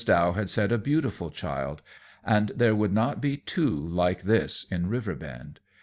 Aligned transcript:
Dow 0.03 0.31
had 0.31 0.49
said 0.49 0.71
a 0.71 0.79
beautiful 0.79 1.29
child, 1.29 1.83
and 2.25 2.51
there 2.55 2.73
would 2.73 2.91
not 2.91 3.21
be 3.21 3.37
two 3.37 3.69
like 3.75 4.23
this 4.23 4.65
in 4.71 4.89
Riverbend. 4.89 5.59